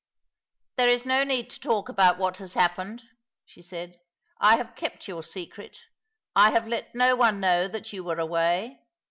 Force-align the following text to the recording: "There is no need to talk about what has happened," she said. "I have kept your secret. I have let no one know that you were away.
"There 0.77 0.87
is 0.87 1.05
no 1.05 1.23
need 1.23 1.51
to 1.51 1.59
talk 1.59 1.87
about 1.87 2.17
what 2.17 2.37
has 2.37 2.55
happened," 2.55 3.03
she 3.45 3.61
said. 3.61 3.99
"I 4.39 4.57
have 4.57 4.75
kept 4.75 5.07
your 5.07 5.21
secret. 5.21 5.77
I 6.35 6.49
have 6.49 6.67
let 6.67 6.95
no 6.95 7.15
one 7.15 7.39
know 7.39 7.67
that 7.67 7.93
you 7.93 8.03
were 8.03 8.17
away. 8.17 8.81